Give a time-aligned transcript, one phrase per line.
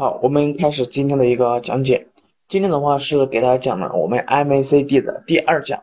[0.00, 2.06] 好，我们开始今天的一个讲解。
[2.48, 5.78] 今天的话是给大家讲了我们 MACD 的第二讲。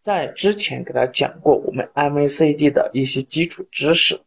[0.00, 4.20] 在之前给大家讲过我们 MACD 的一些基础知识，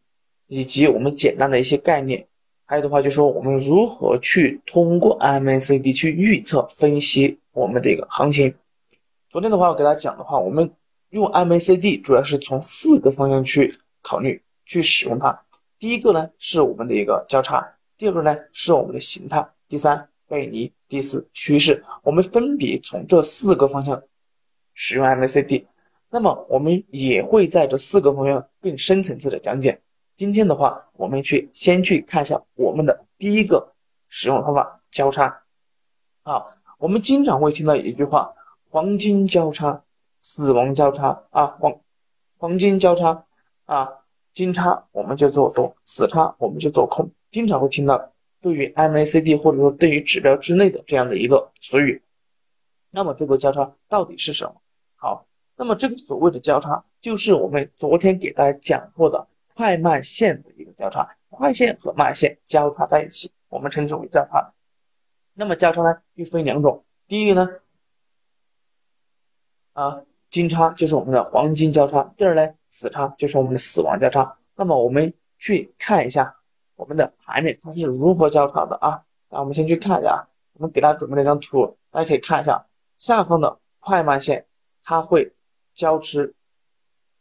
[0.48, 2.26] 以及我们简单的一些概念。
[2.66, 8.54] 还有的话就说我们如何去通过 MACD 去预测分析我们的一个行情。
[9.30, 10.70] 昨天的话我给大家讲的话，我们
[11.08, 13.72] 用 MACD 主要是从四个方向去
[14.02, 15.40] 考虑去使用它。
[15.78, 17.66] 第一个呢是我们的一个交叉。
[17.98, 24.02] 第二个呢是我们的形态，第三背离，第四趋势，我们分别从这四个方向
[24.74, 25.64] 使用 MACD。
[26.10, 29.80] 那么我们也会在这四个方向更深层次的讲解。
[30.14, 33.72] 今天的话，我们去先去看一下我们的第一个
[34.08, 35.42] 使用方法交叉。
[36.22, 36.44] 啊，
[36.78, 38.34] 我们经常会听到一句话：
[38.70, 39.82] 黄金交叉、
[40.20, 41.80] 死亡交叉啊，黄
[42.36, 43.24] 黄金交叉
[43.64, 43.88] 啊，
[44.34, 47.10] 金叉我们就做多，死叉我们就做空。
[47.30, 52.00] 经常会听到对于 MACD 或者说对于指标之内的这样的一个俗语，
[52.90, 54.54] 那么这个交叉到底是什么？
[54.94, 64.52] 好，那么这个所谓的交叉就是我们昨天给大家讲过的快慢线的一个交叉，快线和慢线交叉在一起，我们称之为交叉。
[65.34, 67.48] 那么交叉呢又分两种，第一个呢
[69.72, 74.38] 啊金叉就是我们的黄金交叉，第二呢死叉就是我们的死亡交叉。
[74.54, 76.34] 那么我们去看一下。
[76.76, 79.02] 我们的盘面它是如何交叉的啊？
[79.28, 80.18] 那我们先去看一下啊，
[80.52, 82.64] 我们给大家准备了一张图，大家可以看一下
[82.96, 84.46] 下方的快慢线，
[84.84, 85.34] 它会
[85.74, 86.34] 交织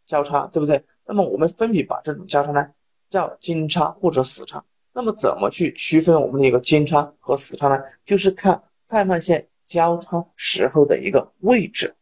[0.06, 0.84] 交叉，对不对？
[1.06, 2.70] 那么我们分别把这种交叉呢
[3.10, 4.64] 叫金叉或者死叉。
[4.94, 7.84] 那么怎么去区分我们的一个金叉和死叉呢？
[8.06, 11.96] 就是看快慢线交叉时候的一个位置。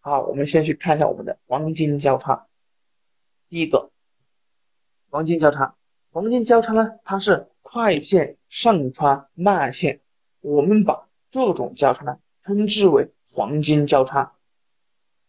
[0.00, 2.46] 好，我们先去看一下我们的黄金交叉，
[3.48, 3.90] 第一个
[5.10, 5.74] 黄金交叉。
[6.12, 9.98] 黄金交叉呢，它是快线上穿慢线，
[10.42, 14.34] 我们把这种交叉呢称之为黄金交叉。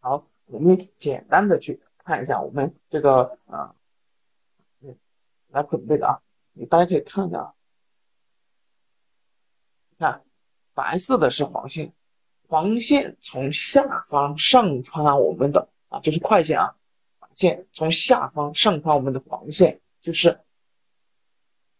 [0.02, 3.74] 好，我们简单的去看一下我们这个啊，
[5.52, 6.20] 来准备的啊，
[6.52, 7.54] 你大家可以看一下啊，
[9.98, 10.22] 看
[10.74, 11.94] 白色的是黄线，
[12.50, 16.76] 黄线从下方上穿我们的啊，就是快线啊，
[17.36, 20.38] 线从下方上穿我们的黄线，就是。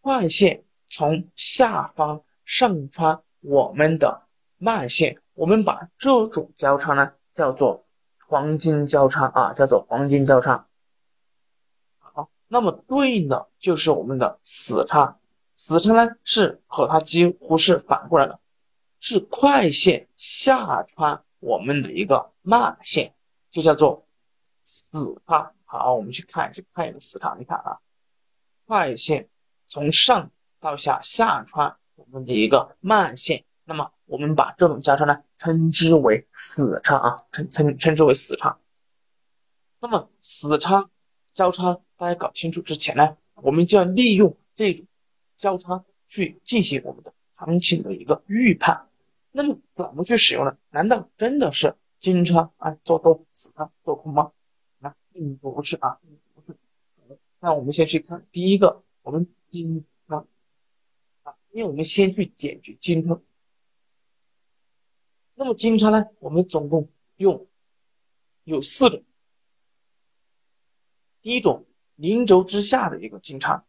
[0.04, 4.26] 快线从下方上穿我们的
[4.58, 7.86] 慢线，我们把这种交叉呢叫做
[8.28, 10.68] 黄金交叉啊，叫做黄金交叉。
[11.96, 15.18] 好，那么对应的就是我们的死叉，
[15.54, 18.38] 死叉呢是和它几乎是反过来的，
[19.00, 23.14] 是快线下穿我们的一个慢线，
[23.50, 24.06] 就叫做
[24.60, 25.54] 死叉。
[25.64, 27.78] 好，我们去看一下，看一个死叉，你看啊，
[28.66, 29.30] 快线。
[29.66, 30.30] 从上
[30.60, 38.58] 到下下穿我们的一个慢线，那么我们把这种交叉呢称之为死叉啊，称称称之为死叉。
[39.80, 40.88] 那么死叉
[41.34, 44.86] 交叉，大家搞清楚之前呢，我们就要利用这种
[45.36, 48.88] 交叉去进行我们的行情的一个预判。
[49.32, 50.56] 那么怎么去使用呢？
[50.70, 54.30] 难道真的是金叉啊做多，死叉做空吗？
[54.78, 56.58] 那并不是啊，并不是。
[57.40, 59.26] 那我们先去看第一个，我们。
[59.54, 60.26] 金叉
[61.22, 63.20] 啊，因为我们先去解决金叉。
[65.36, 67.46] 那么金叉呢，我们总共用
[68.42, 69.04] 有四种。
[71.22, 73.64] 第一种零轴之下的一个金叉，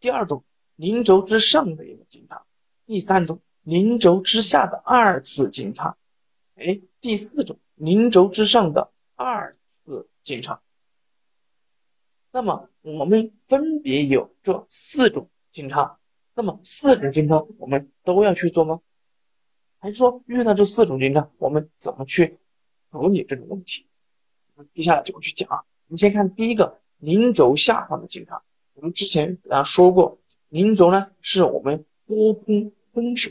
[0.00, 0.44] 第二种
[0.76, 2.46] 零轴之上的一个金叉，
[2.86, 5.98] 第三种零轴之下的二次金叉，
[6.54, 9.54] 哎，第四种零轴之上的二
[9.84, 10.62] 次金叉。
[12.36, 15.98] 那么我们分别有这四种金叉，
[16.34, 18.78] 那么四种金叉我们都要去做吗？
[19.78, 22.36] 还是说遇到这四种金叉，我们怎么去
[22.92, 23.86] 处理这种问题？
[24.74, 25.64] 接下来就去讲啊。
[25.88, 28.42] 我们先看第一个零轴下方的金叉，
[28.74, 30.18] 我们之前给大家说过，
[30.50, 33.30] 零轴呢是我们多空分手。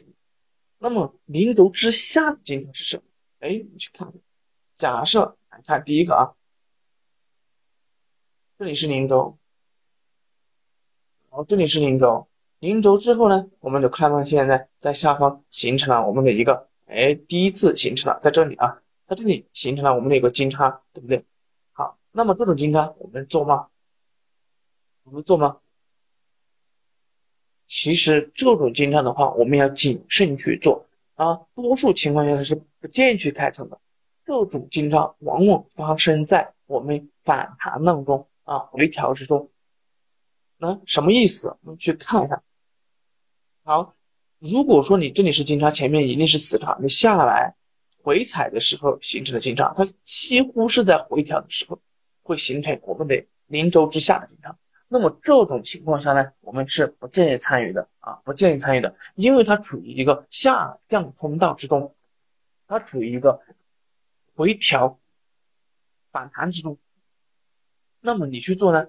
[0.80, 3.04] 那么零轴之下的金叉是什么？
[3.42, 4.12] 哎，我们去看，
[4.74, 6.34] 假设来看第一个啊。
[8.58, 9.38] 这里是零轴，
[11.30, 12.30] 好，这里是零轴，
[12.60, 21.26] 零轴之后呢，我们就看到现在在下方形成了我们的一个，哎，第一次形成了在这里啊，在这里形成了我们的一个金叉，对不对？
[21.74, 23.68] 好，那么这种金叉我们做吗？
[25.04, 25.58] 我们做吗？
[27.68, 30.86] 其实这种金叉的话，我们要谨慎去做
[31.16, 33.78] 啊，多数情况下是不建议去开仓的。
[34.24, 38.26] 这种金叉往往发生在我们反弹当中。
[38.46, 39.52] 啊，回调之中，
[40.58, 41.58] 那什么意思？
[41.64, 42.42] 我们去看一下。
[43.64, 43.96] 好，
[44.38, 47.56] 如果说你这里是金叉，前面一定是死叉，你下来
[48.04, 51.82] 回踩的时候形成的金叉，它几乎是在回调的时候
[52.22, 54.56] 会形成我们的零轴之下的金叉。
[54.88, 61.96] 那么这种情况下呢，我们是不建议参与的啊，不建议参与的，因为它处于一个下降通道之中，
[62.68, 63.42] 它处于一个
[64.36, 65.00] 回调
[66.12, 66.78] 反弹之中。
[68.06, 68.88] 那么你去做呢，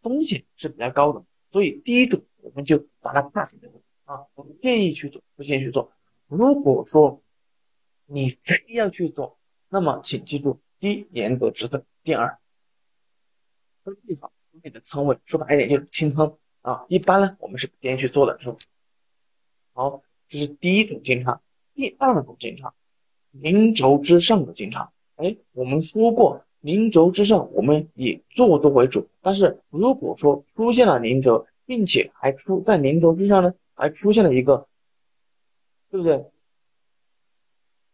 [0.00, 3.68] 风险是比较高的，所以第一种我们就把它 pass 掉
[4.04, 5.92] 啊，我不建议去做，不建议去做。
[6.28, 7.20] 如果说
[8.06, 12.38] 你非要去做，那么请记住：第一，严格止损；第二，
[13.82, 16.86] 分配好自己的仓位，说白一点就是清仓啊。
[16.88, 18.56] 一般呢，我们是不建议去做的，是吧？
[19.72, 21.40] 好，这是第一种金叉。
[21.74, 22.72] 第二种金叉，
[23.32, 24.92] 零轴之上的金叉。
[25.16, 26.43] 哎，我们说过。
[26.64, 29.06] 零轴之上，我们以做多为主。
[29.20, 34.66] 但是如果说出现了零轴，并且还出在零轴之上呢，还出现了一个，
[35.90, 36.24] 对不对？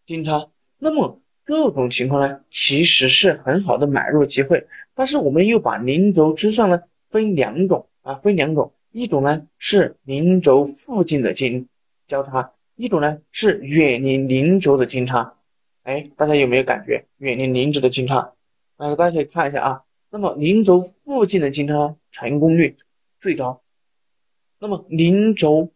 [0.06, 4.68] 金叉，那么这种情况呢，其实是很好的买入机会。
[4.94, 11.66] 但是我们又把零轴之上呢分两种啊，分两种，一种呢是零轴附近的金
[12.06, 15.34] 交叉，一种呢是远离零轴的金叉。
[15.82, 18.32] 哎，大家有没有感觉远离零轴的金叉？
[18.82, 22.78] 那大家可以看一下啊，那么零轴附近的金叉成功率
[23.20, 23.60] 最高，
[24.58, 25.70] 那么零轴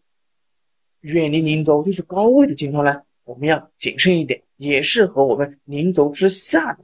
[1.01, 6.83] 远离零轴就是高位的金叉呢，我们要谨慎一点，也是和我们零轴之下的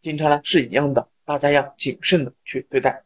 [0.00, 3.02] 金叉呢是一样的，大家要谨慎的去对待。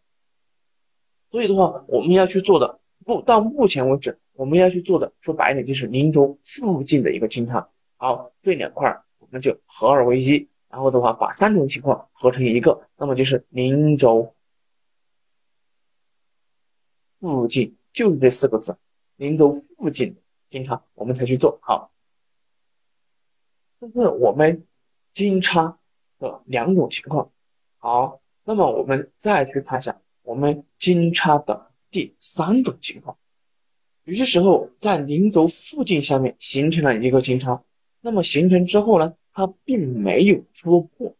[1.30, 7.70] 所以的话，我们要去做的不到目前为止，我们要去做的说白一点就是零轴附近的一个金叉。
[7.96, 10.46] 好，这两块我们就合二为一。
[10.70, 14.34] 然后的话，把三种情况合成一个，那么就是零轴
[17.18, 18.78] 附近，就是这四个字，
[19.16, 20.16] 零轴附近
[20.48, 21.90] 金叉，我们才去做好。
[23.80, 24.64] 这是我们
[25.12, 25.76] 金叉
[26.20, 27.32] 的两种情况。
[27.78, 33.18] 好，那么我们再去看一下我们金叉的第三种情况。
[34.04, 37.60] 有些时候在零轴附近下面形成了一个金叉，
[38.00, 39.14] 那么形成之后呢？
[39.40, 41.16] 它并没有突破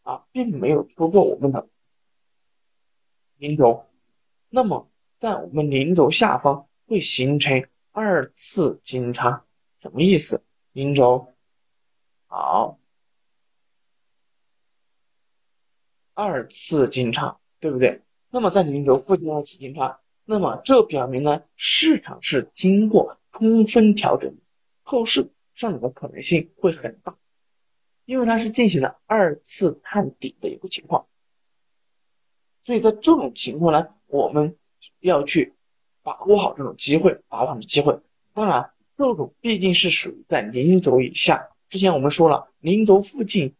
[0.00, 1.68] 啊，并没有突破我们的
[3.36, 3.84] 零轴，
[4.48, 4.88] 那么
[5.18, 9.44] 在我们零轴下方会形成二次金叉，
[9.82, 10.42] 什么意思？
[10.72, 11.34] 零轴
[12.26, 12.78] 好，
[16.14, 18.00] 二次金叉，对不对？
[18.30, 24.34] 那么在零轴附近二次金叉，那么这表明呢，市场是经过充分调整，
[24.82, 27.14] 后市上涨的可能性会很大。
[28.08, 31.06] 因为它是进行了二次探底的一个情况，
[32.64, 34.56] 所以在这种情况呢，我们
[35.00, 35.52] 要去
[36.02, 38.00] 把握好这种机会，把握好机会。
[38.32, 41.50] 当然，这种毕竟是属于在零轴以下。
[41.68, 43.54] 之前我们说了，零轴附近，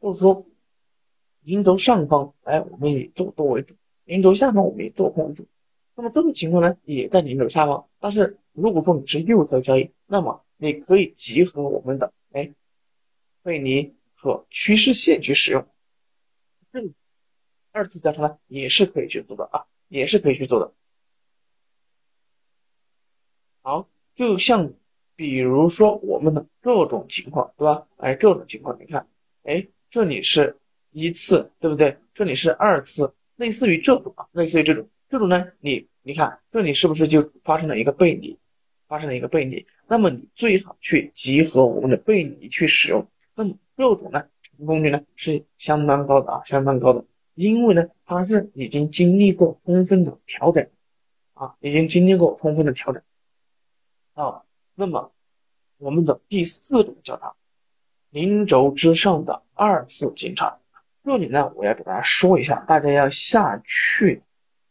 [0.00, 0.44] 或者说
[1.40, 3.72] 零轴上方，哎，我们以做多为主；
[4.04, 5.46] 零轴下方，我们以做空为主。
[5.94, 7.88] 那么这种情况呢，也在零轴下方。
[7.98, 12.52] 但是如果说你是右侧交易，那么你可以集合我们的，哎。
[13.48, 15.66] 背离和趋势线去使用，
[16.70, 16.86] 这
[17.72, 20.70] 二次交叉呢也是可以去做的啊，也是可以去做的。
[23.62, 24.74] 好，就像
[25.16, 27.88] 比如说我们的这种情况，对吧？
[27.96, 29.08] 哎，这种情况你看，
[29.44, 30.54] 哎，这里是
[30.90, 31.96] 一次，对不对？
[32.12, 38.38] 这里是二次，类似于这种啊，类似于这种，这种呢，你你看这里是不是就发生了一个背离，
[38.88, 39.66] 发生了一个背离？
[39.86, 43.08] 那么你最好去集合我们的背离去使用。
[43.38, 47.04] 那么这种呢，成功率呢是相当高的啊，相当高的，
[47.36, 50.68] 因为呢它是已经经历过充分的调整
[51.34, 53.00] 啊，已经经历过充分的调整
[54.14, 54.42] 啊。
[54.74, 55.12] 那么
[55.76, 57.32] 我们的第四种交叉，
[58.10, 60.58] 零轴之上的二次金叉，
[61.04, 64.20] 这里呢我要给大家说一下，大家要下去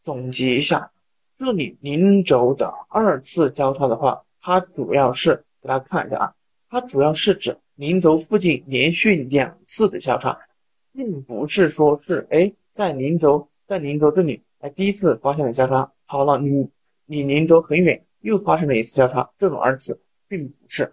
[0.02, 0.92] 总结一下，
[1.38, 6.34] 这里零轴的二次交叉的话，它主要是给大家看一下啊，
[6.68, 7.56] 它主要是指。
[7.78, 10.36] 零轴附近连续两次的交叉，
[10.92, 16.68] 并不是说是哎在零轴在零轴这里哎第一次发现了交叉，好了你
[17.06, 20.92] 你零轴很远又发生了一次交叉，这种二次并不是，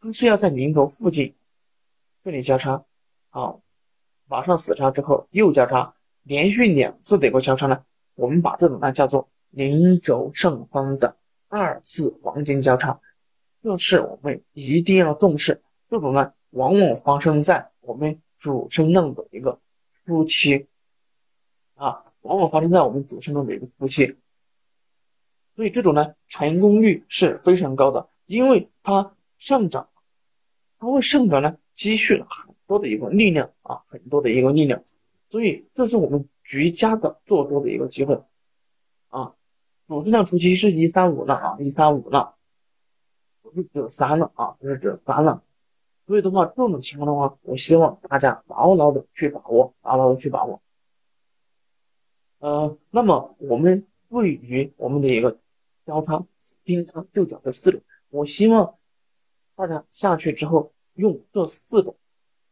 [0.00, 1.34] 它是要在零轴附近
[2.22, 2.84] 这里交叉，
[3.30, 3.60] 好，
[4.28, 7.82] 马上死叉之后又交叉，连续两次的一个交叉呢，
[8.14, 11.16] 我们把这种呢叫做零轴上方的
[11.48, 13.00] 二次黄金交叉，
[13.64, 15.60] 就是我们一定要重视。
[15.90, 19.58] 这种呢，往往发生在我们主升浪的一个
[20.06, 20.68] 初期
[21.74, 24.16] 啊，往往发生在我们主升浪的一个初期。
[25.56, 29.88] 所以这种呢成功率是非常高的，因为它上涨，
[30.78, 34.82] 它会上涨呢积蓄了很多的一个力量啊，很多的一个力量，
[35.28, 38.22] 所以这是我们绝佳的做多的一个机会
[39.08, 39.34] 啊。
[39.88, 42.34] 主升浪初期是一三五浪啊，一三五浪，
[43.42, 45.42] 不是只有三浪啊，不是只有三浪。
[46.10, 50.60] 所以的话，这种情况的话，我希望大家牢牢的去把握，牢牢的去把握。
[52.40, 55.38] 呃，那么我们对于我们的一个
[55.86, 56.26] 交叉、
[56.64, 58.74] 金叉、右脚的四种，我希望
[59.54, 61.94] 大家下去之后用这四种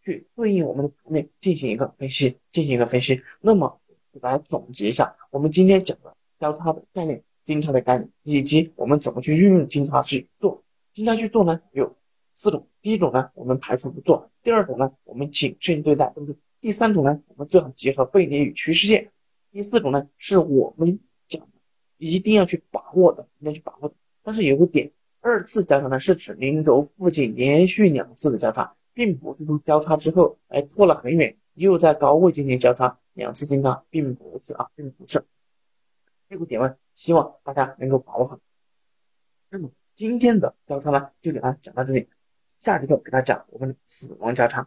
[0.04, 3.20] 去对应我们的盘面进行一个分析，进行一个分析。
[3.40, 3.80] 那么
[4.12, 10.62] 给大家总结一下，我们今天讲的交叉的概念、金叉的概念，以及我们怎么去运用金叉去做。
[10.92, 11.96] 金叉去做呢，有
[12.34, 12.64] 四种。
[12.88, 16.38] 第一种呢，我们排除不做；第二种呢，我们谨慎对待，对不对？
[16.58, 19.10] 第三种呢，我们最好结合背离与趋势线。
[19.50, 21.48] 第四种呢，是我们讲的，
[21.98, 23.94] 一定要去把握的，一定要去把握的。
[24.22, 24.90] 但是有个点，
[25.20, 35.22] 二次交叉呢，是指零轴附近连续两次的交叉，并不是说交叉之后，哎，拖了很远，又在高位进行交叉，两次金叉，并不是啊，并不是。
[36.30, 38.40] 这个点位，希望大家能够把握好。
[39.50, 42.08] 那么今天的交叉呢，就给大家讲到这里，
[42.58, 44.66] 下节课给大家讲我们的死亡交叉。